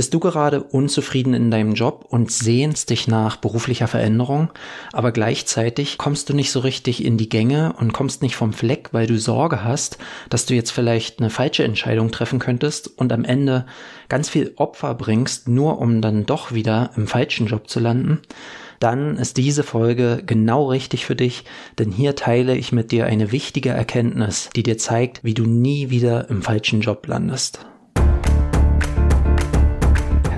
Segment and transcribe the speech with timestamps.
[0.00, 4.48] Bist du gerade unzufrieden in deinem Job und sehnst dich nach beruflicher Veränderung,
[4.94, 8.88] aber gleichzeitig kommst du nicht so richtig in die Gänge und kommst nicht vom Fleck,
[8.92, 9.98] weil du Sorge hast,
[10.30, 13.66] dass du jetzt vielleicht eine falsche Entscheidung treffen könntest und am Ende
[14.08, 18.22] ganz viel Opfer bringst, nur um dann doch wieder im falschen Job zu landen?
[18.78, 21.44] dann ist diese Folge genau richtig für dich,
[21.78, 25.90] denn hier teile ich mit dir eine wichtige Erkenntnis, die dir zeigt, wie du nie
[25.90, 27.66] wieder im falschen Job landest.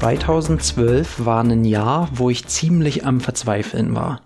[0.00, 4.22] 2012 war ein Jahr, wo ich ziemlich am Verzweifeln war.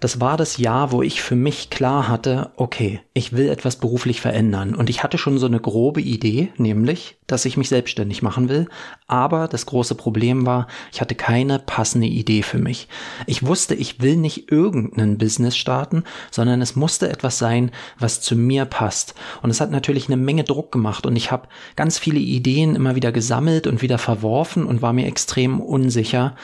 [0.00, 4.20] Das war das Jahr, wo ich für mich klar hatte, okay, ich will etwas beruflich
[4.20, 4.74] verändern.
[4.74, 8.68] Und ich hatte schon so eine grobe Idee, nämlich, dass ich mich selbstständig machen will.
[9.06, 12.88] Aber das große Problem war, ich hatte keine passende Idee für mich.
[13.26, 18.36] Ich wusste, ich will nicht irgendeinen Business starten, sondern es musste etwas sein, was zu
[18.36, 19.14] mir passt.
[19.42, 22.94] Und es hat natürlich eine Menge Druck gemacht und ich habe ganz viele Ideen immer
[22.94, 26.34] wieder gesammelt und wieder verworfen und war mir extrem unsicher,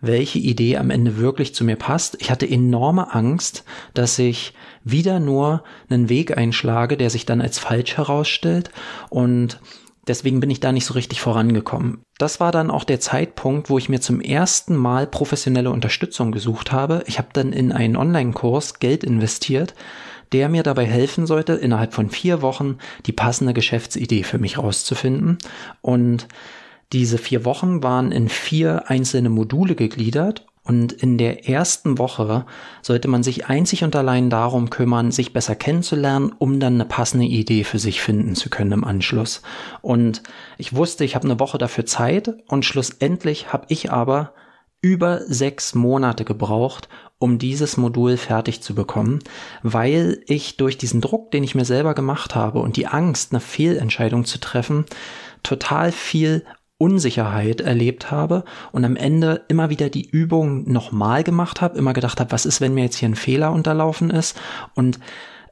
[0.00, 2.16] welche Idee am Ende wirklich zu mir passt.
[2.20, 4.52] Ich hatte enorme Angst, dass ich
[4.84, 8.70] wieder nur einen Weg einschlage, der sich dann als falsch herausstellt
[9.10, 9.60] und
[10.06, 12.02] Deswegen bin ich da nicht so richtig vorangekommen.
[12.18, 16.70] Das war dann auch der Zeitpunkt, wo ich mir zum ersten Mal professionelle Unterstützung gesucht
[16.70, 17.02] habe.
[17.06, 19.74] Ich habe dann in einen Online-Kurs Geld investiert,
[20.32, 25.38] der mir dabei helfen sollte, innerhalb von vier Wochen die passende Geschäftsidee für mich rauszufinden.
[25.82, 26.28] Und
[26.92, 32.44] diese vier Wochen waren in vier einzelne Module gegliedert und in der ersten Woche
[32.82, 37.26] sollte man sich einzig und allein darum kümmern, sich besser kennenzulernen, um dann eine passende
[37.26, 39.42] Idee für sich finden zu können im Anschluss.
[39.80, 40.24] Und
[40.58, 44.32] ich wusste, ich habe eine Woche dafür Zeit und schlussendlich habe ich aber
[44.80, 49.20] über sechs Monate gebraucht, um dieses Modul fertig zu bekommen,
[49.62, 53.40] weil ich durch diesen Druck, den ich mir selber gemacht habe und die Angst, eine
[53.40, 54.84] Fehlentscheidung zu treffen,
[55.42, 56.44] total viel
[56.78, 62.20] Unsicherheit erlebt habe und am Ende immer wieder die Übung nochmal gemacht habe, immer gedacht
[62.20, 64.38] habe, was ist, wenn mir jetzt hier ein Fehler unterlaufen ist
[64.74, 64.98] und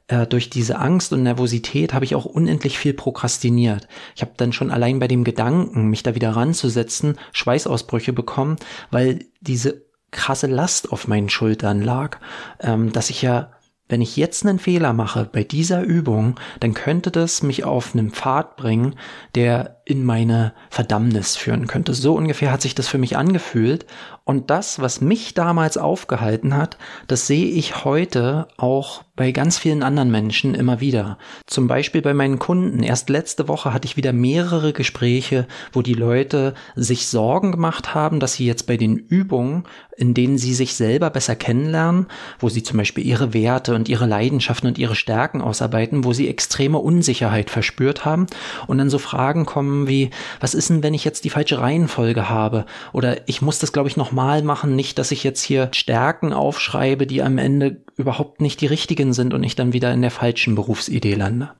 [0.07, 3.87] äh, durch diese Angst und Nervosität habe ich auch unendlich viel prokrastiniert.
[4.15, 8.57] Ich habe dann schon allein bei dem Gedanken, mich da wieder ranzusetzen, Schweißausbrüche bekommen,
[8.91, 12.19] weil diese krasse Last auf meinen Schultern lag,
[12.59, 13.51] ähm, dass ich ja
[13.87, 18.09] wenn ich jetzt einen Fehler mache bei dieser Übung, dann könnte das mich auf einen
[18.09, 18.95] Pfad bringen,
[19.35, 21.93] der in meine Verdammnis führen könnte.
[21.93, 23.85] So ungefähr hat sich das für mich angefühlt.
[24.23, 29.83] Und das, was mich damals aufgehalten hat, das sehe ich heute auch bei ganz vielen
[29.83, 31.19] anderen Menschen immer wieder.
[31.45, 32.81] Zum Beispiel bei meinen Kunden.
[32.81, 38.19] Erst letzte Woche hatte ich wieder mehrere Gespräche, wo die Leute sich Sorgen gemacht haben,
[38.19, 39.65] dass sie jetzt bei den Übungen,
[39.95, 42.07] in denen sie sich selber besser kennenlernen,
[42.39, 46.27] wo sie zum Beispiel ihre Werte und ihre Leidenschaften und ihre Stärken ausarbeiten, wo sie
[46.27, 48.25] extreme Unsicherheit verspürt haben
[48.67, 50.09] und dann so Fragen kommen, Themen wie,
[50.39, 52.65] was ist denn, wenn ich jetzt die falsche Reihenfolge habe?
[52.93, 57.07] Oder ich muss das, glaube ich, nochmal machen, nicht, dass ich jetzt hier Stärken aufschreibe,
[57.07, 60.55] die am Ende überhaupt nicht die richtigen sind und ich dann wieder in der falschen
[60.55, 61.51] Berufsidee lande.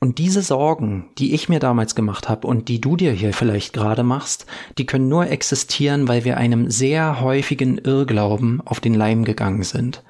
[0.00, 3.72] Und diese Sorgen, die ich mir damals gemacht habe und die du dir hier vielleicht
[3.72, 4.46] gerade machst,
[4.76, 10.02] die können nur existieren, weil wir einem sehr häufigen Irrglauben auf den Leim gegangen sind.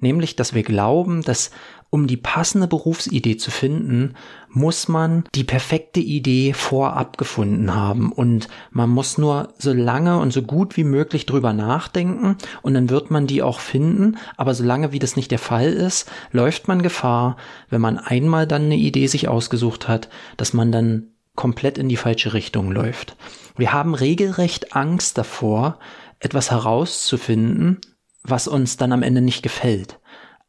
[0.00, 1.50] Nämlich, dass wir glauben, dass
[1.90, 4.14] um die passende Berufsidee zu finden,
[4.48, 10.32] muss man die perfekte Idee vorab gefunden haben und man muss nur so lange und
[10.32, 14.92] so gut wie möglich drüber nachdenken und dann wird man die auch finden, aber solange
[14.92, 17.36] wie das nicht der Fall ist, läuft man Gefahr,
[17.70, 21.96] wenn man einmal dann eine Idee sich ausgesucht hat, dass man dann komplett in die
[21.96, 23.16] falsche Richtung läuft.
[23.56, 25.78] Wir haben regelrecht Angst davor,
[26.18, 27.80] etwas herauszufinden,
[28.22, 30.00] was uns dann am Ende nicht gefällt.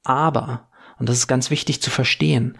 [0.03, 0.69] Aber
[0.99, 2.57] und das ist ganz wichtig zu verstehen,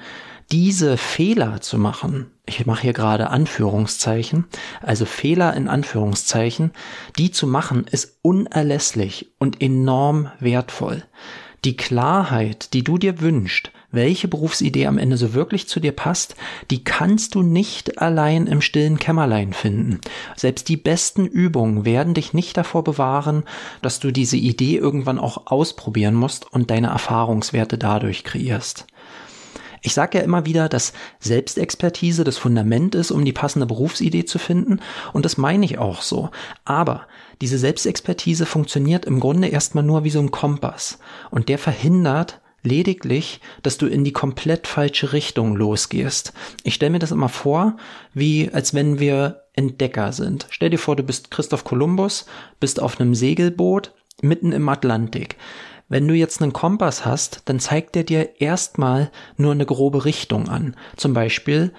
[0.51, 4.45] diese Fehler zu machen, ich mache hier gerade Anführungszeichen,
[4.81, 6.72] also Fehler in Anführungszeichen,
[7.18, 11.04] die zu machen, ist unerlässlich und enorm wertvoll.
[11.66, 16.36] Die Klarheit, die du dir wünschst, welche Berufsidee am Ende so wirklich zu dir passt,
[16.72, 20.01] die kannst du nicht allein im stillen Kämmerlein finden.
[20.36, 23.44] Selbst die besten Übungen werden dich nicht davor bewahren,
[23.81, 28.86] dass du diese Idee irgendwann auch ausprobieren musst und deine Erfahrungswerte dadurch kreierst.
[29.81, 34.40] Ich sage ja immer wieder, dass Selbstexpertise das Fundament ist, um die passende Berufsidee zu
[34.40, 34.80] finden.
[35.13, 36.30] Und das meine ich auch so.
[36.66, 37.04] Aber
[37.42, 41.00] diese Selbstexpertise funktioniert im Grunde erstmal nur wie so ein Kompass.
[41.30, 46.33] Und der verhindert, lediglich, dass du in die komplett falsche Richtung losgehst.
[46.63, 47.77] Ich stelle mir das immer vor,
[48.13, 50.48] wie als wenn wir Entdecker sind.
[50.50, 52.25] Stell dir vor, du bist Christoph Kolumbus,
[52.59, 55.38] bist auf einem Segelboot mitten im Atlantik.
[55.89, 60.50] Wenn du jetzt einen Kompass hast, dann zeigt er dir erstmal nur eine grobe Richtung
[60.50, 60.75] an.
[60.98, 61.74] Zum Beispiel,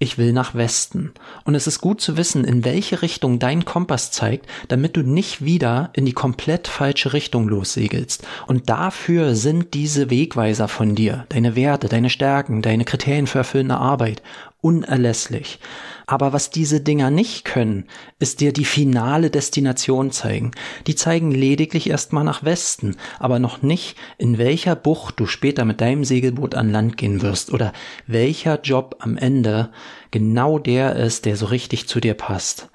[0.00, 1.12] ich will nach Westen.
[1.44, 5.44] Und es ist gut zu wissen, in welche Richtung dein Kompass zeigt, damit du nicht
[5.44, 8.26] wieder in die komplett falsche Richtung lossegelst.
[8.46, 13.76] Und dafür sind diese Wegweiser von dir, deine Werte, deine Stärken, deine Kriterien für erfüllende
[13.76, 14.22] Arbeit
[14.60, 15.58] unerlässlich.
[16.06, 17.86] Aber was diese Dinger nicht können,
[18.18, 20.50] ist dir die finale Destination zeigen.
[20.86, 25.80] Die zeigen lediglich erstmal nach Westen, aber noch nicht, in welcher Bucht du später mit
[25.80, 27.72] deinem Segelboot an Land gehen wirst oder
[28.06, 29.70] welcher Job am Ende
[30.10, 32.68] genau der ist, der so richtig zu dir passt.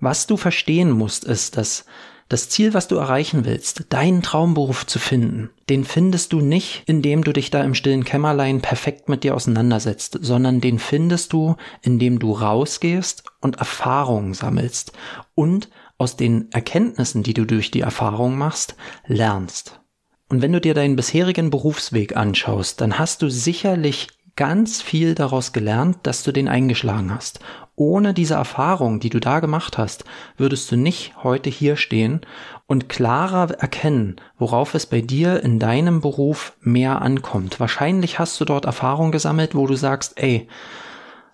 [0.00, 1.86] Was du verstehen musst, ist, dass
[2.28, 7.22] das Ziel, was du erreichen willst, deinen Traumberuf zu finden, den findest du nicht, indem
[7.22, 12.18] du dich da im stillen Kämmerlein perfekt mit dir auseinandersetzt, sondern den findest du, indem
[12.18, 14.92] du rausgehst und Erfahrungen sammelst
[15.34, 15.68] und
[15.98, 18.74] aus den Erkenntnissen, die du durch die Erfahrung machst,
[19.06, 19.80] lernst.
[20.28, 25.52] Und wenn du dir deinen bisherigen Berufsweg anschaust, dann hast du sicherlich ganz viel daraus
[25.52, 27.40] gelernt, dass du den eingeschlagen hast.
[27.76, 30.04] Ohne diese Erfahrung, die du da gemacht hast,
[30.36, 32.20] würdest du nicht heute hier stehen
[32.66, 37.58] und klarer erkennen, worauf es bei dir in deinem Beruf mehr ankommt.
[37.58, 40.48] Wahrscheinlich hast du dort Erfahrung gesammelt, wo du sagst, ey,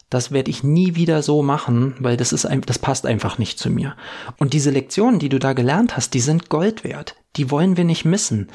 [0.08, 3.70] das werde ich nie wieder so machen, weil das ist das passt einfach nicht zu
[3.70, 3.94] mir.
[4.38, 7.14] Und diese Lektionen, die du da gelernt hast, die sind Gold wert.
[7.37, 8.49] Die wollen wir nicht missen.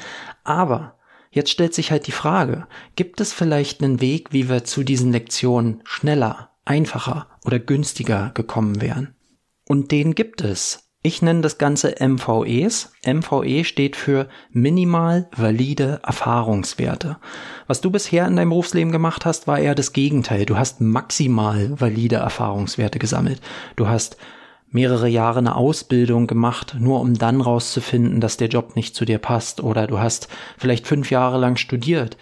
[0.44, 0.95] Aber
[1.36, 2.66] Jetzt stellt sich halt die Frage,
[2.96, 8.80] gibt es vielleicht einen Weg, wie wir zu diesen Lektionen schneller, einfacher oder günstiger gekommen
[8.80, 9.14] wären?
[9.68, 10.88] Und den gibt es.
[11.02, 12.90] Ich nenne das Ganze MVEs.
[13.06, 17.18] MVE steht für minimal valide Erfahrungswerte.
[17.66, 20.46] Was du bisher in deinem Berufsleben gemacht hast, war eher das Gegenteil.
[20.46, 23.42] Du hast maximal valide Erfahrungswerte gesammelt.
[23.76, 24.16] Du hast
[24.76, 29.16] mehrere Jahre eine Ausbildung gemacht, nur um dann rauszufinden, dass der Job nicht zu dir
[29.16, 29.62] passt.
[29.62, 30.28] Oder du hast
[30.58, 32.18] vielleicht fünf Jahre lang studiert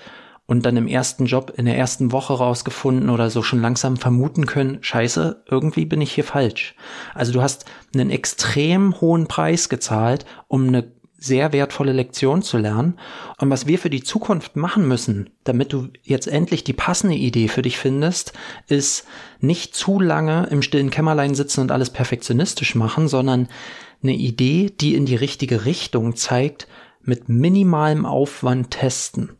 [0.46, 4.46] und dann im ersten Job in der ersten Woche rausgefunden oder so schon langsam vermuten
[4.46, 6.76] können, scheiße, irgendwie bin ich hier falsch.
[7.12, 12.98] Also du hast einen extrem hohen Preis gezahlt, um eine sehr wertvolle Lektion zu lernen.
[13.38, 17.48] Und was wir für die Zukunft machen müssen, damit du jetzt endlich die passende Idee
[17.48, 18.32] für dich findest,
[18.68, 19.06] ist
[19.40, 23.48] nicht zu lange im stillen Kämmerlein sitzen und alles perfektionistisch machen, sondern
[24.02, 26.68] eine Idee, die in die richtige Richtung zeigt,
[27.02, 29.30] mit minimalem Aufwand testen.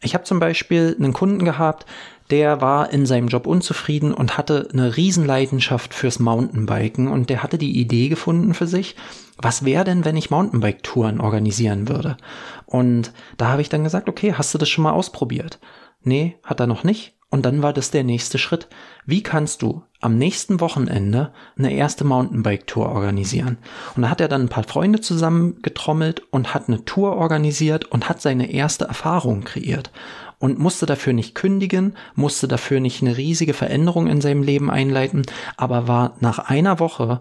[0.00, 1.86] Ich habe zum Beispiel einen Kunden gehabt,
[2.30, 7.58] der war in seinem Job unzufrieden und hatte eine Riesenleidenschaft fürs Mountainbiken und der hatte
[7.58, 8.96] die Idee gefunden für sich,
[9.36, 12.16] was wäre denn, wenn ich Mountainbike-Touren organisieren würde?
[12.66, 15.58] Und da habe ich dann gesagt, okay, hast du das schon mal ausprobiert?
[16.02, 17.14] Nee, hat er noch nicht.
[17.30, 18.68] Und dann war das der nächste Schritt.
[19.06, 23.58] Wie kannst du am nächsten Wochenende eine erste Mountainbike-Tour organisieren?
[23.96, 28.08] Und da hat er dann ein paar Freunde zusammengetrommelt und hat eine Tour organisiert und
[28.08, 29.90] hat seine erste Erfahrung kreiert
[30.38, 35.22] und musste dafür nicht kündigen, musste dafür nicht eine riesige Veränderung in seinem Leben einleiten,
[35.56, 37.20] aber war nach einer Woche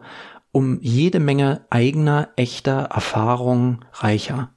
[0.52, 4.50] um jede Menge eigener, echter Erfahrungen reicher.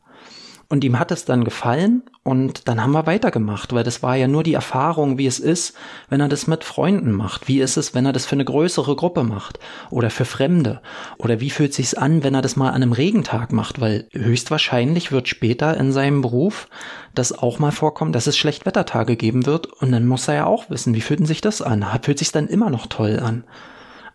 [0.69, 4.27] Und ihm hat es dann gefallen und dann haben wir weitergemacht, weil das war ja
[4.27, 5.75] nur die Erfahrung, wie es ist,
[6.09, 7.47] wenn er das mit Freunden macht.
[7.47, 10.81] Wie ist es, wenn er das für eine größere Gruppe macht oder für Fremde?
[11.19, 13.81] Oder wie fühlt sich's an, wenn er das mal an einem Regentag macht?
[13.81, 16.67] Weil höchstwahrscheinlich wird später in seinem Beruf
[17.15, 20.69] das auch mal vorkommen, dass es Schlechtwettertage geben wird und dann muss er ja auch
[20.69, 21.87] wissen, wie fühlt sich das an?
[22.03, 23.45] Fühlt sich dann immer noch toll an?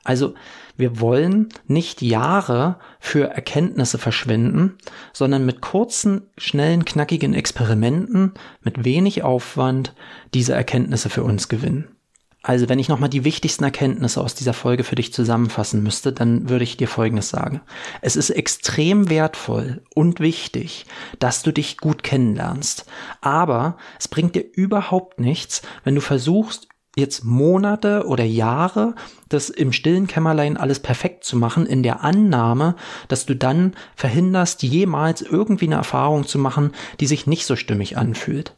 [0.03, 0.33] Also
[0.77, 4.77] wir wollen nicht Jahre für Erkenntnisse verschwenden,
[5.13, 9.93] sondern mit kurzen, schnellen, knackigen Experimenten, mit wenig Aufwand
[10.33, 11.95] diese Erkenntnisse für uns gewinnen.
[12.43, 16.49] Also wenn ich nochmal die wichtigsten Erkenntnisse aus dieser Folge für dich zusammenfassen müsste, dann
[16.49, 17.61] würde ich dir Folgendes sagen.
[18.01, 20.87] Es ist extrem wertvoll und wichtig,
[21.19, 22.85] dass du dich gut kennenlernst.
[23.21, 28.95] Aber es bringt dir überhaupt nichts, wenn du versuchst, jetzt Monate oder Jahre,
[29.29, 32.75] das im stillen Kämmerlein alles perfekt zu machen, in der Annahme,
[33.07, 37.97] dass du dann verhinderst, jemals irgendwie eine Erfahrung zu machen, die sich nicht so stimmig
[37.97, 38.55] anfühlt.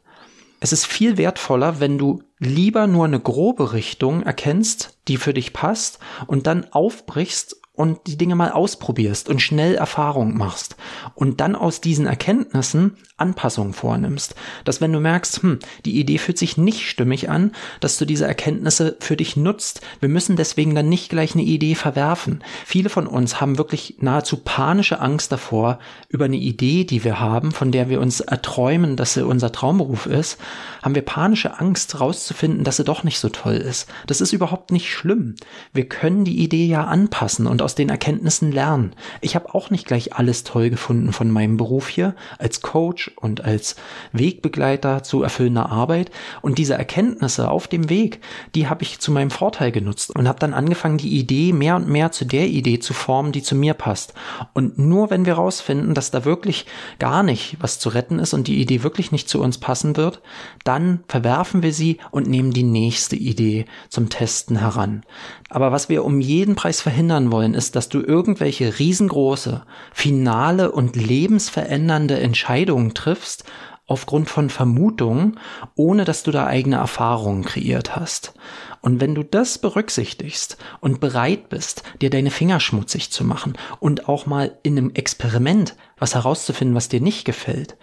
[0.59, 5.51] Es ist viel wertvoller, wenn du lieber nur eine grobe Richtung erkennst, die für dich
[5.51, 10.75] passt und dann aufbrichst und die Dinge mal ausprobierst und schnell Erfahrung machst
[11.15, 14.35] und dann aus diesen Erkenntnissen Anpassungen vornimmst.
[14.63, 18.27] Dass wenn du merkst, hm, die Idee fühlt sich nicht stimmig an, dass du diese
[18.27, 19.81] Erkenntnisse für dich nutzt.
[19.99, 22.43] Wir müssen deswegen dann nicht gleich eine Idee verwerfen.
[22.65, 27.51] Viele von uns haben wirklich nahezu panische Angst davor, über eine Idee, die wir haben,
[27.51, 30.37] von der wir uns erträumen, dass sie unser Traumberuf ist,
[30.83, 33.87] haben wir panische Angst rauszufinden, dass sie doch nicht so toll ist.
[34.05, 35.35] Das ist überhaupt nicht schlimm.
[35.73, 38.93] Wir können die Idee ja anpassen und aus den Erkenntnissen lernen.
[39.21, 43.43] Ich habe auch nicht gleich alles toll gefunden von meinem Beruf hier als Coach und
[43.43, 43.75] als
[44.11, 46.11] Wegbegleiter zu erfüllender Arbeit.
[46.41, 48.19] Und diese Erkenntnisse auf dem Weg,
[48.55, 51.87] die habe ich zu meinem Vorteil genutzt und habe dann angefangen, die Idee mehr und
[51.87, 54.13] mehr zu der Idee zu formen, die zu mir passt.
[54.53, 56.65] Und nur wenn wir rausfinden, dass da wirklich
[56.99, 60.21] gar nicht was zu retten ist und die Idee wirklich nicht zu uns passen wird,
[60.63, 65.03] dann verwerfen wir sie und nehmen die nächste Idee zum Testen heran.
[65.49, 70.95] Aber was wir um jeden Preis verhindern wollen, ist, dass du irgendwelche riesengroße, finale und
[70.95, 73.45] lebensverändernde Entscheidungen triffst
[73.85, 75.39] aufgrund von Vermutungen,
[75.75, 78.33] ohne dass du da eigene Erfahrungen kreiert hast.
[78.81, 84.09] Und wenn du das berücksichtigst und bereit bist, dir deine Finger schmutzig zu machen und
[84.09, 87.77] auch mal in einem Experiment was herauszufinden, was dir nicht gefällt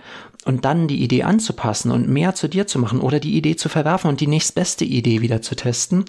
[0.45, 3.69] und dann die Idee anzupassen und mehr zu dir zu machen oder die Idee zu
[3.69, 6.05] verwerfen und die nächstbeste Idee wieder zu testen,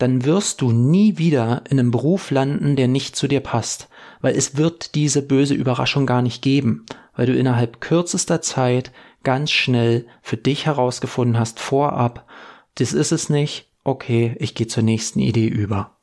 [0.00, 3.88] dann wirst du nie wieder in einem Beruf landen, der nicht zu dir passt,
[4.20, 8.92] weil es wird diese böse Überraschung gar nicht geben, weil du innerhalb kürzester Zeit
[9.22, 12.26] ganz schnell für dich herausgefunden hast vorab,
[12.76, 15.96] das ist es nicht, okay, ich gehe zur nächsten Idee über.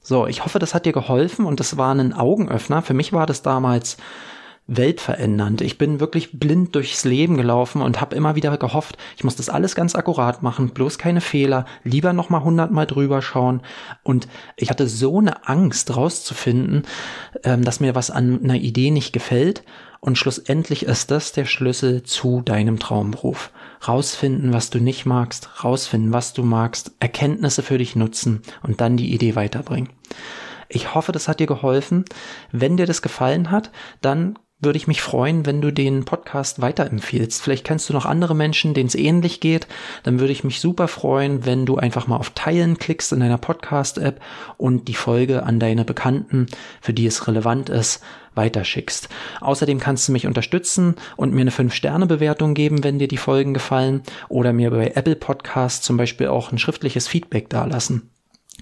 [0.00, 2.82] So, ich hoffe, das hat dir geholfen und das war ein Augenöffner.
[2.82, 3.96] Für mich war das damals
[4.66, 5.60] weltverändernd.
[5.60, 9.50] Ich bin wirklich blind durchs Leben gelaufen und habe immer wieder gehofft, ich muss das
[9.50, 13.60] alles ganz akkurat machen, bloß keine Fehler, lieber noch mal hundertmal drüber schauen.
[14.02, 16.84] Und ich hatte so eine Angst rauszufinden,
[17.42, 19.64] ähm, dass mir was an einer Idee nicht gefällt.
[20.00, 23.50] Und schlussendlich ist das der Schlüssel zu deinem Traumberuf.
[23.86, 28.96] Rausfinden, was du nicht magst, rausfinden, was du magst, Erkenntnisse für dich nutzen und dann
[28.96, 29.90] die Idee weiterbringen.
[30.68, 32.04] Ich hoffe, das hat dir geholfen.
[32.50, 37.42] Wenn dir das gefallen hat, dann würde ich mich freuen, wenn du den Podcast weiterempfiehlst.
[37.42, 39.66] Vielleicht kennst du noch andere Menschen, denen es ähnlich geht.
[40.02, 43.38] Dann würde ich mich super freuen, wenn du einfach mal auf Teilen klickst in deiner
[43.38, 44.20] Podcast-App
[44.56, 46.46] und die Folge an deine Bekannten,
[46.80, 48.02] für die es relevant ist,
[48.34, 49.08] weiterschickst.
[49.40, 54.02] Außerdem kannst du mich unterstützen und mir eine 5-Sterne-Bewertung geben, wenn dir die Folgen gefallen
[54.28, 58.13] oder mir bei Apple Podcasts zum Beispiel auch ein schriftliches Feedback dalassen.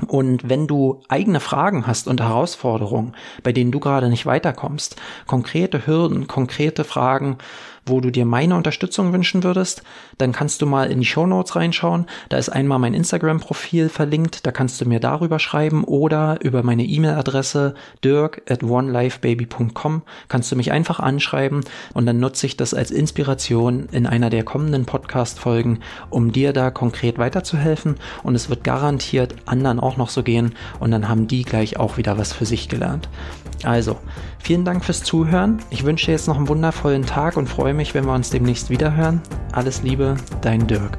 [0.06, 4.96] Und wenn du eigene Fragen hast und Herausforderungen, bei denen du gerade nicht weiterkommst,
[5.26, 7.36] konkrete Hürden, konkrete Fragen,
[7.86, 9.82] wo du dir meine Unterstützung wünschen würdest,
[10.18, 12.06] dann kannst du mal in die Show Notes reinschauen.
[12.28, 16.84] Da ist einmal mein Instagram-Profil verlinkt, da kannst du mir darüber schreiben oder über meine
[16.84, 17.74] E-Mail-Adresse
[18.04, 21.62] dirk at onelifebaby.com kannst du mich einfach anschreiben
[21.94, 26.70] und dann nutze ich das als Inspiration in einer der kommenden Podcast-Folgen, um dir da
[26.70, 31.42] konkret weiterzuhelfen und es wird garantiert anderen auch noch so gehen und dann haben die
[31.42, 33.08] gleich auch wieder was für sich gelernt.
[33.64, 33.98] Also,
[34.38, 35.58] vielen Dank fürs Zuhören.
[35.70, 38.70] Ich wünsche dir jetzt noch einen wundervollen Tag und freue mich, wenn wir uns demnächst
[38.70, 39.20] wiederhören.
[39.52, 40.98] Alles Liebe, dein Dirk.